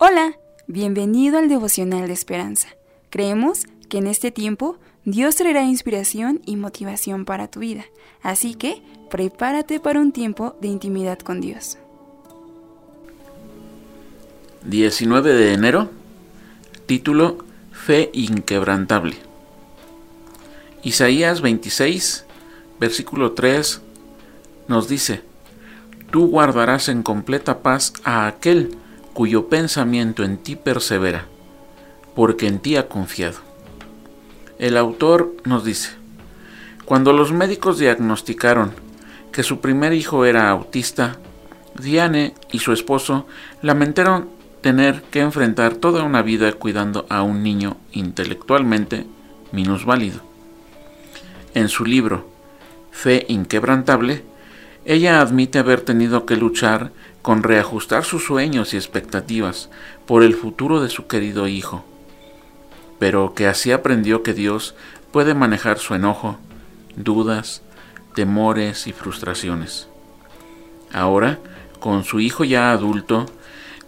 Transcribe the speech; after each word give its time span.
Hola, 0.00 0.38
bienvenido 0.68 1.38
al 1.38 1.48
devocional 1.48 2.06
de 2.06 2.12
esperanza. 2.12 2.68
Creemos 3.10 3.66
que 3.88 3.98
en 3.98 4.06
este 4.06 4.30
tiempo 4.30 4.78
Dios 5.04 5.34
traerá 5.34 5.64
inspiración 5.64 6.40
y 6.46 6.54
motivación 6.54 7.24
para 7.24 7.48
tu 7.48 7.58
vida, 7.58 7.84
así 8.22 8.54
que 8.54 8.80
prepárate 9.10 9.80
para 9.80 9.98
un 9.98 10.12
tiempo 10.12 10.54
de 10.60 10.68
intimidad 10.68 11.18
con 11.18 11.40
Dios. 11.40 11.78
19 14.66 15.34
de 15.34 15.54
enero, 15.54 15.90
título 16.86 17.38
Fe 17.72 18.10
inquebrantable. 18.12 19.16
Isaías 20.84 21.40
26, 21.40 22.24
versículo 22.78 23.32
3 23.32 23.80
nos 24.68 24.86
dice, 24.88 25.22
Tú 26.12 26.28
guardarás 26.28 26.88
en 26.88 27.02
completa 27.02 27.62
paz 27.62 27.92
a 28.04 28.28
aquel 28.28 28.78
cuyo 29.18 29.48
pensamiento 29.48 30.22
en 30.22 30.38
ti 30.38 30.54
persevera, 30.54 31.24
porque 32.14 32.46
en 32.46 32.60
ti 32.60 32.76
ha 32.76 32.86
confiado. 32.86 33.38
El 34.60 34.76
autor 34.76 35.34
nos 35.42 35.64
dice, 35.64 35.90
cuando 36.84 37.12
los 37.12 37.32
médicos 37.32 37.80
diagnosticaron 37.80 38.70
que 39.32 39.42
su 39.42 39.58
primer 39.58 39.92
hijo 39.92 40.24
era 40.24 40.48
autista, 40.48 41.16
Diane 41.80 42.34
y 42.52 42.60
su 42.60 42.72
esposo 42.72 43.26
lamentaron 43.60 44.28
tener 44.60 45.02
que 45.10 45.18
enfrentar 45.18 45.74
toda 45.74 46.04
una 46.04 46.22
vida 46.22 46.52
cuidando 46.52 47.04
a 47.08 47.22
un 47.22 47.42
niño 47.42 47.76
intelectualmente 47.90 49.04
minusválido. 49.50 50.20
En 51.54 51.68
su 51.68 51.84
libro 51.84 52.30
Fe 52.92 53.26
Inquebrantable, 53.26 54.22
ella 54.84 55.20
admite 55.20 55.58
haber 55.58 55.80
tenido 55.80 56.24
que 56.24 56.36
luchar 56.36 56.92
con 57.22 57.42
reajustar 57.42 58.04
sus 58.04 58.24
sueños 58.24 58.74
y 58.74 58.76
expectativas 58.76 59.70
por 60.06 60.22
el 60.22 60.34
futuro 60.34 60.80
de 60.80 60.88
su 60.88 61.06
querido 61.06 61.46
hijo, 61.48 61.84
pero 62.98 63.34
que 63.34 63.46
así 63.46 63.72
aprendió 63.72 64.22
que 64.22 64.34
Dios 64.34 64.74
puede 65.12 65.34
manejar 65.34 65.78
su 65.78 65.94
enojo, 65.94 66.38
dudas, 66.96 67.62
temores 68.14 68.86
y 68.86 68.92
frustraciones. 68.92 69.88
Ahora, 70.92 71.38
con 71.80 72.04
su 72.04 72.20
hijo 72.20 72.44
ya 72.44 72.72
adulto, 72.72 73.26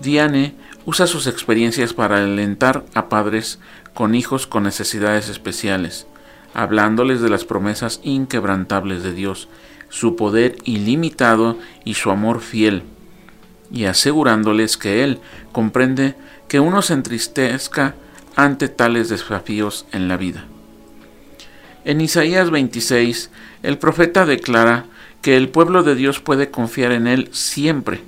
Diane 0.00 0.54
usa 0.84 1.06
sus 1.06 1.26
experiencias 1.26 1.92
para 1.92 2.18
alentar 2.18 2.84
a 2.94 3.08
padres 3.08 3.58
con 3.94 4.14
hijos 4.14 4.46
con 4.46 4.62
necesidades 4.62 5.28
especiales, 5.28 6.06
hablándoles 6.54 7.20
de 7.20 7.28
las 7.28 7.44
promesas 7.44 8.00
inquebrantables 8.02 9.02
de 9.02 9.12
Dios, 9.12 9.48
su 9.88 10.16
poder 10.16 10.56
ilimitado 10.64 11.58
y 11.84 11.94
su 11.94 12.10
amor 12.10 12.40
fiel 12.40 12.82
y 13.70 13.84
asegurándoles 13.84 14.76
que 14.76 15.04
Él 15.04 15.20
comprende 15.52 16.14
que 16.48 16.60
uno 16.60 16.82
se 16.82 16.94
entristezca 16.94 17.94
ante 18.36 18.68
tales 18.68 19.08
desafíos 19.08 19.86
en 19.92 20.08
la 20.08 20.16
vida. 20.16 20.44
En 21.84 22.00
Isaías 22.00 22.50
26, 22.50 23.30
el 23.62 23.78
profeta 23.78 24.26
declara 24.26 24.86
que 25.22 25.36
el 25.36 25.48
pueblo 25.48 25.82
de 25.82 25.94
Dios 25.94 26.20
puede 26.20 26.50
confiar 26.50 26.92
en 26.92 27.06
Él 27.06 27.28
siempre, 27.32 28.00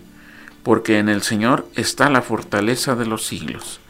porque 0.62 0.98
en 0.98 1.08
el 1.08 1.22
Señor 1.22 1.66
está 1.74 2.10
la 2.10 2.22
fortaleza 2.22 2.94
de 2.94 3.06
los 3.06 3.26
siglos, 3.26 3.80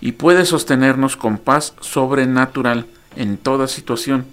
y 0.00 0.12
puede 0.12 0.44
sostenernos 0.44 1.16
con 1.16 1.38
paz 1.38 1.74
sobrenatural 1.80 2.86
en 3.16 3.36
toda 3.36 3.68
situación. 3.68 4.26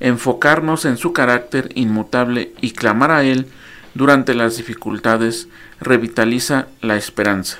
Enfocarnos 0.00 0.84
en 0.84 0.96
su 0.96 1.12
carácter 1.12 1.70
inmutable 1.74 2.52
y 2.60 2.72
clamar 2.72 3.10
a 3.10 3.22
Él 3.22 3.46
durante 3.94 4.34
las 4.34 4.56
dificultades 4.56 5.48
revitaliza 5.80 6.66
la 6.80 6.96
esperanza. 6.96 7.58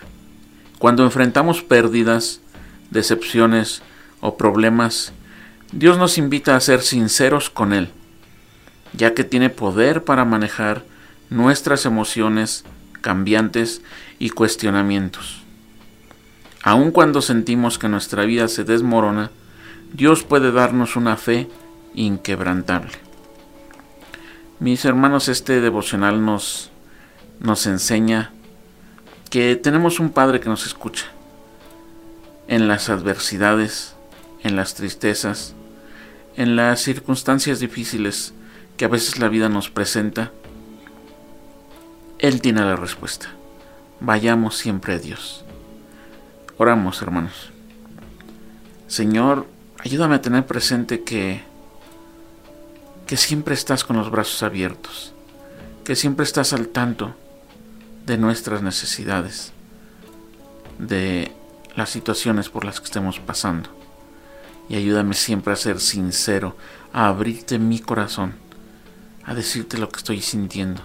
Cuando 0.78 1.04
enfrentamos 1.04 1.62
pérdidas, 1.62 2.40
decepciones 2.90 3.82
o 4.20 4.36
problemas, 4.36 5.12
Dios 5.72 5.98
nos 5.98 6.18
invita 6.18 6.56
a 6.56 6.60
ser 6.60 6.82
sinceros 6.82 7.50
con 7.50 7.72
Él, 7.72 7.88
ya 8.92 9.14
que 9.14 9.24
tiene 9.24 9.50
poder 9.50 10.04
para 10.04 10.24
manejar 10.24 10.84
nuestras 11.30 11.86
emociones 11.86 12.64
cambiantes 13.00 13.82
y 14.18 14.30
cuestionamientos. 14.30 15.42
Aun 16.62 16.90
cuando 16.90 17.20
sentimos 17.20 17.78
que 17.78 17.88
nuestra 17.88 18.24
vida 18.24 18.48
se 18.48 18.64
desmorona, 18.64 19.30
Dios 19.92 20.24
puede 20.24 20.50
darnos 20.50 20.96
una 20.96 21.16
fe 21.16 21.48
inquebrantable. 21.94 23.03
Mis 24.64 24.86
hermanos, 24.86 25.28
este 25.28 25.60
devocional 25.60 26.24
nos, 26.24 26.70
nos 27.38 27.66
enseña 27.66 28.32
que 29.28 29.56
tenemos 29.56 30.00
un 30.00 30.08
Padre 30.08 30.40
que 30.40 30.48
nos 30.48 30.64
escucha 30.64 31.04
en 32.48 32.66
las 32.66 32.88
adversidades, 32.88 33.94
en 34.42 34.56
las 34.56 34.74
tristezas, 34.74 35.54
en 36.38 36.56
las 36.56 36.80
circunstancias 36.80 37.60
difíciles 37.60 38.32
que 38.78 38.86
a 38.86 38.88
veces 38.88 39.18
la 39.18 39.28
vida 39.28 39.50
nos 39.50 39.68
presenta. 39.68 40.32
Él 42.18 42.40
tiene 42.40 42.62
la 42.62 42.76
respuesta. 42.76 43.28
Vayamos 44.00 44.56
siempre 44.56 44.94
a 44.94 44.98
Dios. 44.98 45.44
Oramos, 46.56 47.02
hermanos. 47.02 47.50
Señor, 48.86 49.46
ayúdame 49.80 50.14
a 50.14 50.22
tener 50.22 50.46
presente 50.46 51.04
que 51.04 51.42
que 53.06 53.16
siempre 53.18 53.54
estás 53.54 53.84
con 53.84 53.96
los 53.96 54.10
brazos 54.10 54.42
abiertos, 54.42 55.12
que 55.84 55.94
siempre 55.94 56.24
estás 56.24 56.52
al 56.52 56.68
tanto 56.68 57.14
de 58.06 58.16
nuestras 58.16 58.62
necesidades, 58.62 59.52
de 60.78 61.30
las 61.76 61.90
situaciones 61.90 62.48
por 62.48 62.64
las 62.64 62.80
que 62.80 62.86
estemos 62.86 63.20
pasando. 63.20 63.68
Y 64.68 64.76
ayúdame 64.76 65.14
siempre 65.14 65.52
a 65.52 65.56
ser 65.56 65.80
sincero, 65.80 66.56
a 66.94 67.08
abrirte 67.08 67.58
mi 67.58 67.78
corazón, 67.78 68.34
a 69.24 69.34
decirte 69.34 69.76
lo 69.76 69.90
que 69.90 69.98
estoy 69.98 70.22
sintiendo. 70.22 70.80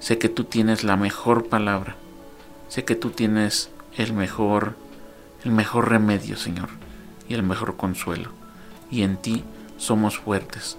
Sé 0.00 0.16
que 0.16 0.30
tú 0.30 0.44
tienes 0.44 0.84
la 0.84 0.96
mejor 0.96 1.48
palabra, 1.48 1.96
sé 2.68 2.84
que 2.84 2.96
tú 2.96 3.10
tienes 3.10 3.68
el 3.98 4.14
mejor, 4.14 4.74
el 5.44 5.52
mejor 5.52 5.90
remedio, 5.90 6.38
Señor, 6.38 6.70
y 7.28 7.34
el 7.34 7.42
mejor 7.42 7.76
consuelo. 7.76 8.30
Y 8.90 9.02
en 9.02 9.18
ti 9.18 9.44
somos 9.76 10.18
fuertes 10.18 10.78